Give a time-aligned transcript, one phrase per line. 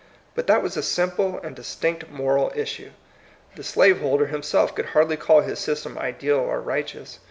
[0.33, 2.89] But that was a simple and distinct moral is sue.
[3.55, 7.19] The slaveholder himself could hardly call his system ideal or righteous.